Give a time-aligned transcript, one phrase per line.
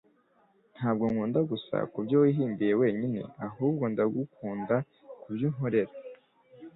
[0.77, 4.75] Ntabwo ngukunda gusa kubyo wihimbiye wenyine, ahubwo ndagukunda
[5.21, 5.93] kubyo unkorera.”